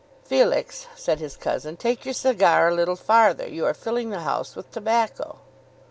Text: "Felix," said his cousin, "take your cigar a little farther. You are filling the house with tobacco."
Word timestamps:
"Felix," 0.23 0.87
said 0.95 1.19
his 1.19 1.37
cousin, 1.37 1.77
"take 1.77 2.05
your 2.05 2.13
cigar 2.15 2.69
a 2.69 2.73
little 2.73 2.95
farther. 2.95 3.47
You 3.47 3.67
are 3.67 3.73
filling 3.75 4.09
the 4.09 4.21
house 4.21 4.55
with 4.55 4.71
tobacco." 4.71 5.37